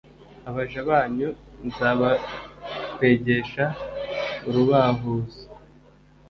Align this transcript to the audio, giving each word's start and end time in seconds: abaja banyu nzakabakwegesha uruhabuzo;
abaja 0.49 0.79
banyu 0.89 1.29
nzakabakwegesha 1.67 3.65
uruhabuzo; 4.47 5.43